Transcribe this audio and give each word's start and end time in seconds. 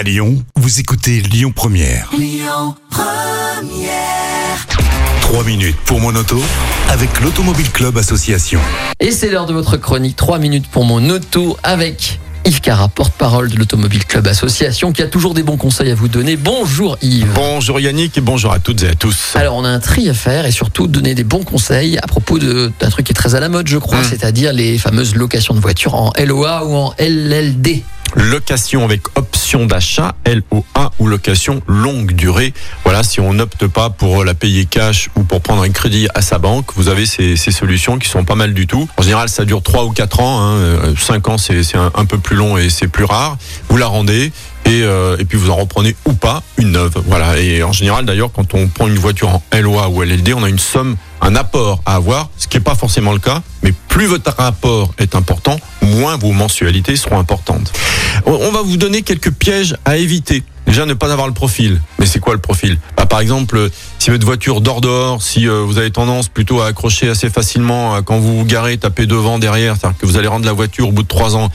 À 0.00 0.02
Lyon, 0.02 0.42
vous 0.56 0.80
écoutez 0.80 1.20
Lyon 1.20 1.52
Première. 1.54 2.08
3 5.20 5.44
minutes 5.44 5.76
pour 5.84 6.00
mon 6.00 6.14
auto 6.16 6.42
avec 6.88 7.20
l'Automobile 7.20 7.70
Club 7.70 7.98
Association. 7.98 8.60
Et 8.98 9.10
c'est 9.10 9.28
l'heure 9.28 9.44
de 9.44 9.52
votre 9.52 9.76
chronique 9.76 10.16
3 10.16 10.38
minutes 10.38 10.68
pour 10.68 10.86
mon 10.86 11.06
auto 11.10 11.58
avec 11.62 12.18
Yves 12.46 12.62
Cara, 12.62 12.88
porte-parole 12.88 13.50
de 13.50 13.56
l'Automobile 13.58 14.06
Club 14.06 14.26
Association, 14.26 14.92
qui 14.92 15.02
a 15.02 15.06
toujours 15.06 15.34
des 15.34 15.42
bons 15.42 15.58
conseils 15.58 15.90
à 15.90 15.94
vous 15.94 16.08
donner. 16.08 16.36
Bonjour 16.36 16.96
Yves. 17.02 17.28
Bonjour 17.34 17.78
Yannick 17.78 18.16
et 18.16 18.22
bonjour 18.22 18.52
à 18.54 18.58
toutes 18.58 18.82
et 18.84 18.88
à 18.88 18.94
tous. 18.94 19.32
Alors 19.34 19.54
on 19.56 19.66
a 19.66 19.68
un 19.68 19.80
tri 19.80 20.08
à 20.08 20.14
faire 20.14 20.46
et 20.46 20.50
surtout 20.50 20.86
donner 20.86 21.14
des 21.14 21.24
bons 21.24 21.44
conseils 21.44 21.98
à 21.98 22.06
propos 22.06 22.38
de- 22.38 22.72
d'un 22.80 22.88
truc 22.88 23.04
qui 23.04 23.12
est 23.12 23.14
très 23.14 23.34
à 23.34 23.40
la 23.40 23.50
mode 23.50 23.68
je 23.68 23.76
crois, 23.76 24.00
Mm. 24.00 24.04
c'est-à-dire 24.08 24.54
les 24.54 24.78
fameuses 24.78 25.14
locations 25.14 25.52
de 25.52 25.60
voitures 25.60 25.94
en 25.94 26.10
LOA 26.18 26.64
ou 26.64 26.74
en 26.74 26.94
LLD. 26.98 27.82
Location 28.14 28.84
avec 28.84 29.02
option 29.16 29.66
d'achat, 29.66 30.14
LOA 30.26 30.92
ou 30.98 31.06
location 31.06 31.62
longue 31.66 32.12
durée. 32.12 32.52
Voilà, 32.84 33.02
si 33.02 33.20
on 33.20 33.34
n'opte 33.34 33.66
pas 33.66 33.90
pour 33.90 34.24
la 34.24 34.34
payer 34.34 34.64
cash 34.64 35.10
ou 35.16 35.22
pour 35.22 35.40
prendre 35.40 35.62
un 35.62 35.70
crédit 35.70 36.08
à 36.14 36.22
sa 36.22 36.38
banque, 36.38 36.72
vous 36.76 36.88
avez 36.88 37.06
ces, 37.06 37.36
ces 37.36 37.52
solutions 37.52 37.98
qui 37.98 38.08
sont 38.08 38.24
pas 38.24 38.34
mal 38.34 38.54
du 38.54 38.66
tout. 38.66 38.88
En 38.96 39.02
général, 39.02 39.28
ça 39.28 39.44
dure 39.44 39.62
3 39.62 39.84
ou 39.84 39.90
4 39.90 40.20
ans. 40.20 40.40
Hein. 40.40 40.94
5 40.98 41.28
ans, 41.28 41.38
c'est 41.38 41.60
un 41.76 42.04
peu 42.04 42.18
plus 42.18 42.36
long 42.36 42.58
et 42.58 42.70
c'est 42.70 42.88
plus 42.88 43.04
rare. 43.04 43.36
Vous 43.68 43.76
la 43.76 43.86
rendez. 43.86 44.32
Et, 44.70 44.84
euh, 44.84 45.16
et 45.18 45.24
puis 45.24 45.36
vous 45.36 45.50
en 45.50 45.56
reprenez 45.56 45.96
ou 46.06 46.12
pas 46.12 46.44
une 46.56 46.70
neuve. 46.70 46.92
Voilà. 47.06 47.40
Et 47.40 47.64
en 47.64 47.72
général, 47.72 48.04
d'ailleurs, 48.04 48.30
quand 48.32 48.54
on 48.54 48.68
prend 48.68 48.86
une 48.86 49.00
voiture 49.00 49.28
en 49.28 49.42
LOA 49.52 49.88
ou 49.88 50.02
LLD, 50.04 50.32
on 50.32 50.44
a 50.44 50.48
une 50.48 50.60
somme, 50.60 50.96
un 51.20 51.34
apport 51.34 51.82
à 51.86 51.96
avoir, 51.96 52.30
ce 52.38 52.46
qui 52.46 52.56
n'est 52.56 52.62
pas 52.62 52.76
forcément 52.76 53.12
le 53.12 53.18
cas. 53.18 53.42
Mais 53.64 53.72
plus 53.88 54.06
votre 54.06 54.32
rapport 54.36 54.94
est 54.98 55.16
important, 55.16 55.58
moins 55.82 56.16
vos 56.16 56.30
mensualités 56.30 56.94
seront 56.94 57.18
importantes. 57.18 57.72
On 58.26 58.52
va 58.52 58.62
vous 58.62 58.76
donner 58.76 59.02
quelques 59.02 59.32
pièges 59.32 59.76
à 59.84 59.96
éviter. 59.96 60.44
Déjà, 60.66 60.86
ne 60.86 60.94
pas 60.94 61.12
avoir 61.12 61.26
le 61.26 61.34
profil. 61.34 61.80
Mais 61.98 62.06
c'est 62.06 62.20
quoi 62.20 62.32
le 62.32 62.40
profil? 62.40 62.78
Bah, 62.96 63.04
Par 63.04 63.18
exemple, 63.18 63.70
si 63.98 64.10
votre 64.10 64.24
voiture 64.24 64.60
dort 64.60 64.80
dehors, 64.80 65.20
si 65.20 65.48
euh, 65.48 65.62
vous 65.66 65.78
avez 65.78 65.90
tendance 65.90 66.28
plutôt 66.28 66.60
à 66.60 66.66
accrocher 66.66 67.08
assez 67.08 67.28
facilement 67.28 68.00
quand 68.02 68.20
vous 68.20 68.38
vous 68.38 68.44
garez, 68.44 68.78
taper 68.78 69.06
devant, 69.06 69.40
derrière, 69.40 69.74
c'est-à-dire 69.76 69.98
que 69.98 70.06
vous 70.06 70.16
allez 70.16 70.28
rendre 70.28 70.46
la 70.46 70.52
voiture 70.52 70.88
au 70.88 70.92
bout 70.92 71.02
de 71.02 71.08
trois 71.08 71.34
ans 71.34 71.50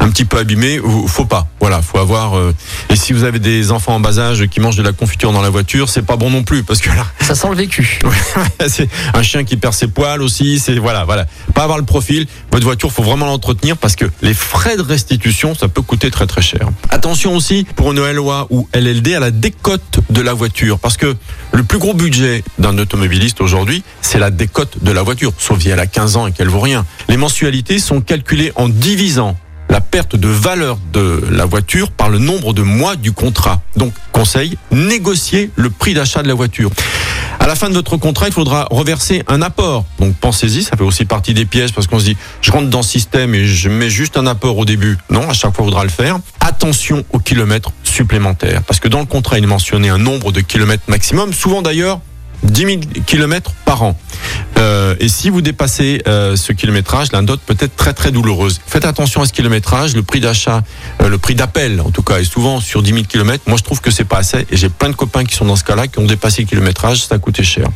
un 0.00 0.10
petit 0.10 0.26
peu 0.26 0.36
abîmée, 0.36 0.78
faut 1.06 1.24
pas. 1.24 1.46
Voilà, 1.68 1.82
faut 1.82 1.98
avoir. 1.98 2.38
euh, 2.38 2.54
Et 2.88 2.96
si 2.96 3.12
vous 3.12 3.24
avez 3.24 3.38
des 3.38 3.72
enfants 3.72 3.94
en 3.96 4.00
bas 4.00 4.18
âge 4.18 4.46
qui 4.46 4.58
mangent 4.58 4.76
de 4.78 4.82
la 4.82 4.92
confiture 4.92 5.32
dans 5.32 5.42
la 5.42 5.50
voiture, 5.50 5.90
c'est 5.90 6.00
pas 6.00 6.16
bon 6.16 6.30
non 6.30 6.42
plus 6.42 6.62
parce 6.62 6.80
que 6.80 6.88
là, 6.88 7.04
Ça 7.20 7.34
sent 7.34 7.48
le 7.50 7.56
vécu. 7.56 7.98
c'est 8.68 8.88
un 9.12 9.22
chien 9.22 9.44
qui 9.44 9.58
perd 9.58 9.74
ses 9.74 9.88
poils 9.88 10.22
aussi. 10.22 10.60
C'est 10.60 10.78
voilà, 10.78 11.04
voilà. 11.04 11.26
Pas 11.52 11.64
avoir 11.64 11.76
le 11.76 11.84
profil. 11.84 12.26
Votre 12.52 12.64
voiture, 12.64 12.90
faut 12.90 13.02
vraiment 13.02 13.26
l'entretenir 13.26 13.76
parce 13.76 13.96
que 13.96 14.06
les 14.22 14.32
frais 14.32 14.78
de 14.78 14.82
restitution, 14.82 15.54
ça 15.54 15.68
peut 15.68 15.82
coûter 15.82 16.10
très 16.10 16.26
très 16.26 16.40
cher. 16.40 16.70
Attention 16.88 17.36
aussi 17.36 17.66
pour 17.76 17.92
une 17.92 18.00
LOA 18.12 18.46
ou 18.48 18.66
LLD 18.72 19.12
à 19.16 19.20
la 19.20 19.30
décote 19.30 20.00
de 20.08 20.22
la 20.22 20.32
voiture 20.32 20.78
parce 20.78 20.96
que 20.96 21.16
le 21.52 21.64
plus 21.64 21.78
gros 21.78 21.92
budget 21.92 22.44
d'un 22.58 22.78
automobiliste 22.78 23.42
aujourd'hui, 23.42 23.82
c'est 24.00 24.18
la 24.18 24.30
décote 24.30 24.82
de 24.82 24.90
la 24.90 25.02
voiture. 25.02 25.34
Sauf 25.36 25.60
si 25.60 25.68
elle 25.68 25.80
a 25.80 25.86
15 25.86 26.16
ans 26.16 26.26
et 26.28 26.32
qu'elle 26.32 26.48
vaut 26.48 26.60
rien. 26.60 26.86
Les 27.10 27.18
mensualités 27.18 27.78
sont 27.78 28.00
calculées 28.00 28.52
en 28.56 28.70
divisant 28.70 29.36
la 29.68 29.80
perte 29.80 30.16
de 30.16 30.28
valeur 30.28 30.78
de 30.92 31.24
la 31.30 31.44
voiture 31.44 31.90
par 31.90 32.08
le 32.08 32.18
nombre 32.18 32.52
de 32.52 32.62
mois 32.62 32.96
du 32.96 33.12
contrat. 33.12 33.60
Donc, 33.76 33.92
conseil, 34.12 34.56
négocier 34.70 35.50
le 35.56 35.70
prix 35.70 35.94
d'achat 35.94 36.22
de 36.22 36.28
la 36.28 36.34
voiture. 36.34 36.70
À 37.40 37.46
la 37.46 37.54
fin 37.54 37.68
de 37.68 37.74
votre 37.74 37.96
contrat, 37.96 38.26
il 38.26 38.32
faudra 38.32 38.66
reverser 38.70 39.22
un 39.28 39.42
apport. 39.42 39.84
Donc 40.00 40.14
pensez-y, 40.16 40.64
ça 40.64 40.76
fait 40.76 40.82
aussi 40.82 41.04
partie 41.04 41.34
des 41.34 41.44
pièces 41.44 41.70
parce 41.70 41.86
qu'on 41.86 42.00
se 42.00 42.04
dit, 42.04 42.16
je 42.42 42.50
rentre 42.50 42.68
dans 42.68 42.78
le 42.78 42.84
système 42.84 43.34
et 43.34 43.46
je 43.46 43.68
mets 43.68 43.90
juste 43.90 44.16
un 44.16 44.26
apport 44.26 44.58
au 44.58 44.64
début. 44.64 44.98
Non, 45.08 45.28
à 45.30 45.32
chaque 45.32 45.54
fois, 45.54 45.64
il 45.64 45.68
faudra 45.68 45.84
le 45.84 45.90
faire. 45.90 46.18
Attention 46.40 47.04
aux 47.12 47.20
kilomètres 47.20 47.70
supplémentaires. 47.84 48.62
Parce 48.64 48.80
que 48.80 48.88
dans 48.88 49.00
le 49.00 49.06
contrat, 49.06 49.38
il 49.38 49.44
est 49.44 49.48
mentionné 49.48 49.88
un 49.88 49.98
nombre 49.98 50.32
de 50.32 50.40
kilomètres 50.40 50.84
maximum, 50.88 51.32
souvent 51.32 51.62
d'ailleurs 51.62 52.00
10 52.44 52.64
000 52.64 52.80
kilomètres 53.06 53.52
par 53.64 53.82
an. 53.82 53.96
Euh, 54.58 54.94
et 55.00 55.08
si 55.08 55.30
vous 55.30 55.40
dépassez 55.40 56.02
euh, 56.06 56.36
ce 56.36 56.52
kilométrage, 56.52 57.12
la 57.12 57.22
note 57.22 57.40
peut 57.40 57.56
être 57.58 57.76
très 57.76 57.92
très 57.92 58.10
douloureuse. 58.10 58.60
Faites 58.66 58.84
attention 58.84 59.22
à 59.22 59.26
ce 59.26 59.32
kilométrage. 59.32 59.94
Le 59.94 60.02
prix 60.02 60.20
d'achat, 60.20 60.62
euh, 61.00 61.08
le 61.08 61.18
prix 61.18 61.34
d'appel 61.34 61.80
en 61.80 61.90
tout 61.90 62.02
cas, 62.02 62.18
est 62.18 62.24
souvent 62.24 62.60
sur 62.60 62.82
10 62.82 62.92
000 62.92 63.04
kilomètres. 63.04 63.44
Moi, 63.46 63.56
je 63.56 63.62
trouve 63.62 63.80
que 63.80 63.90
c'est 63.90 64.04
pas 64.04 64.18
assez. 64.18 64.46
Et 64.50 64.56
j'ai 64.56 64.68
plein 64.68 64.88
de 64.88 64.96
copains 64.96 65.24
qui 65.24 65.34
sont 65.34 65.44
dans 65.44 65.56
ce 65.56 65.64
cas-là, 65.64 65.86
qui 65.86 65.98
ont 65.98 66.06
dépassé 66.06 66.42
le 66.42 66.48
kilométrage. 66.48 67.04
Ça 67.04 67.14
a 67.14 67.18
coûté 67.18 67.42
cher. 67.42 67.68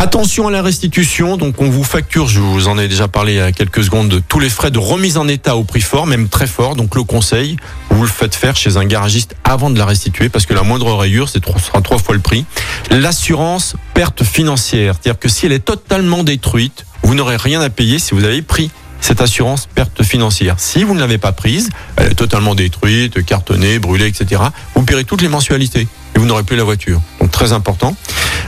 Attention 0.00 0.46
à 0.46 0.52
la 0.52 0.62
restitution, 0.62 1.36
donc 1.36 1.60
on 1.60 1.68
vous 1.68 1.82
facture, 1.82 2.28
je 2.28 2.38
vous 2.38 2.68
en 2.68 2.78
ai 2.78 2.86
déjà 2.86 3.08
parlé 3.08 3.32
il 3.32 3.36
y 3.38 3.40
a 3.40 3.50
quelques 3.50 3.82
secondes, 3.82 4.08
de 4.08 4.20
tous 4.20 4.38
les 4.38 4.48
frais 4.48 4.70
de 4.70 4.78
remise 4.78 5.16
en 5.16 5.26
état 5.26 5.56
au 5.56 5.64
prix 5.64 5.80
fort, 5.80 6.06
même 6.06 6.28
très 6.28 6.46
fort. 6.46 6.76
Donc 6.76 6.94
le 6.94 7.02
conseil, 7.02 7.56
vous 7.90 8.02
le 8.02 8.08
faites 8.08 8.36
faire 8.36 8.54
chez 8.54 8.76
un 8.76 8.84
garagiste 8.84 9.34
avant 9.42 9.70
de 9.70 9.78
la 9.78 9.84
restituer, 9.84 10.28
parce 10.28 10.46
que 10.46 10.54
la 10.54 10.62
moindre 10.62 10.94
rayure, 10.94 11.28
c'est 11.28 11.40
trois, 11.40 11.98
fois 11.98 12.14
le 12.14 12.20
prix. 12.20 12.44
L'assurance 12.92 13.74
perte 13.92 14.22
financière, 14.22 14.94
c'est-à-dire 14.94 15.18
que 15.18 15.28
si 15.28 15.46
elle 15.46 15.52
est 15.52 15.64
totalement 15.64 16.22
détruite, 16.22 16.86
vous 17.02 17.16
n'aurez 17.16 17.36
rien 17.36 17.60
à 17.60 17.68
payer 17.68 17.98
si 17.98 18.14
vous 18.14 18.22
avez 18.22 18.40
pris 18.40 18.70
cette 19.00 19.20
assurance 19.20 19.66
perte 19.66 20.04
financière. 20.04 20.54
Si 20.58 20.84
vous 20.84 20.94
ne 20.94 21.00
l'avez 21.00 21.18
pas 21.18 21.32
prise, 21.32 21.70
elle 21.96 22.12
est 22.12 22.14
totalement 22.14 22.54
détruite, 22.54 23.24
cartonnée, 23.24 23.80
brûlée, 23.80 24.06
etc. 24.06 24.42
Vous 24.76 24.84
paierez 24.84 25.02
toutes 25.02 25.22
les 25.22 25.28
mensualités 25.28 25.88
et 26.14 26.18
vous 26.18 26.26
n'aurez 26.26 26.44
plus 26.44 26.56
la 26.56 26.64
voiture. 26.64 27.00
Donc 27.20 27.32
très 27.32 27.52
important. 27.52 27.96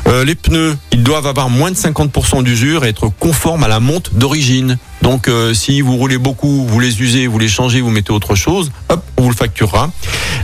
Euh, 0.07 0.25
les 0.25 0.35
pneus, 0.35 0.77
ils 0.93 1.03
doivent 1.03 1.27
avoir 1.27 1.51
moins 1.51 1.71
de 1.71 1.77
50% 1.77 2.43
d'usure 2.43 2.85
et 2.85 2.89
être 2.89 3.09
conformes 3.09 3.65
à 3.65 3.69
la 3.69 3.81
monte 3.81 4.15
d'origine. 4.15 4.79
Donc 5.03 5.29
euh, 5.29 5.55
si 5.55 5.81
vous 5.81 5.97
roulez 5.97 6.19
beaucoup, 6.19 6.67
vous 6.67 6.81
les 6.81 7.01
usez, 7.03 7.27
vous 7.27 7.39
les 7.39 7.49
changez, 7.49 7.81
vous 7.81 7.91
mettez 7.91 8.13
autre 8.13 8.35
chose, 8.35 8.71
hop, 8.89 9.03
on 9.17 9.23
vous 9.23 9.31
le 9.31 9.35
facturera. 9.37 9.91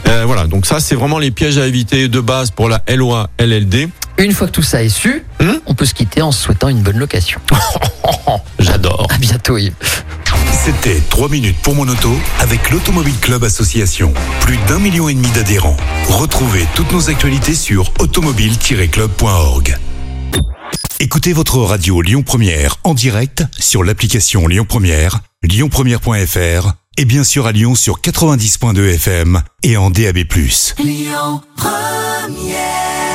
Euh, 0.09 0.25
voilà, 0.27 0.47
donc 0.47 0.67
ça 0.67 0.81
c'est 0.81 0.95
vraiment 0.95 1.19
les 1.19 1.31
pièges 1.31 1.59
à 1.59 1.67
éviter 1.67 2.09
de 2.09 2.21
base 2.21 2.51
pour 2.51 2.69
la 2.69 2.83
LOA 2.89 3.29
LLD. 3.39 3.89
Une 4.19 4.33
fois 4.33 4.47
que 4.47 4.53
tout 4.53 4.63
ça 4.63 4.83
est 4.83 4.89
su, 4.89 5.25
Hmm 5.41 5.57
on 5.67 5.75
peut 5.75 5.85
se 5.85 5.95
quitter 5.95 6.23
en 6.23 6.33
se 6.33 6.43
souhaitant 6.45 6.69
une 6.69 6.81
bonne 6.81 6.99
location. 6.99 7.41
J'adore. 8.59 9.07
À 9.11 9.19
bientôt 9.19 9.59
Yves. 9.59 9.75
C'était 10.67 11.01
3 11.11 11.29
minutes 11.29 11.59
pour 11.63 11.77
mon 11.77 11.87
auto 11.87 12.13
avec 12.41 12.73
l'Automobile 12.73 13.15
Club 13.21 13.45
Association. 13.45 14.13
Plus 14.41 14.57
d'un 14.67 14.81
million 14.81 15.09
et 15.09 15.15
demi 15.15 15.29
d'adhérents. 15.29 15.77
Retrouvez 16.09 16.67
toutes 16.75 16.91
nos 16.91 17.09
actualités 17.09 17.55
sur 17.55 17.93
automobile-club.org. 18.01 19.79
Écoutez 20.99 21.33
votre 21.33 21.59
radio 21.59 22.03
Lyon 22.03 22.25
Première 22.25 22.79
en 22.83 22.95
direct 22.95 23.45
sur 23.57 23.85
l'application 23.85 24.49
Lyon 24.49 24.65
Première, 24.69 25.21
lyonpremière.fr 25.45 26.73
et 26.99 27.05
bien 27.05 27.23
sûr 27.23 27.47
à 27.47 27.53
Lyon 27.53 27.77
sur 27.77 28.01
90.2 28.01 28.95
FM 28.95 29.43
et 29.63 29.77
en 29.77 29.91
DAB+. 29.91 30.19
Lyon 30.83 31.43
Première 31.57 33.06